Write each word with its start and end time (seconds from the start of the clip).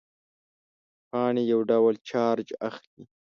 پاڼې 1.09 1.41
یو 1.51 1.61
ډول 1.69 1.95
چارج 2.09 2.47
اخلي. 2.67 3.03